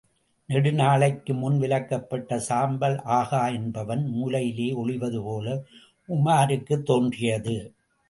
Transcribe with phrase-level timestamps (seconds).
[0.49, 5.63] நெடு நாளைக்கு முன் விலக்கப்பட்ட சாம்பல் ஆகா என்பவன் மூலையிலே ஒளிவது போல
[6.09, 7.57] உமாருக்குத் தோன்றியது.